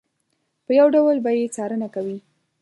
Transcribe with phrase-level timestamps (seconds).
[0.65, 2.17] په یو ډول به یې څارنه کوي.